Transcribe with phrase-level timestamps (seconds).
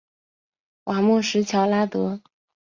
[0.85, 2.21] 瓦莫什乔拉德。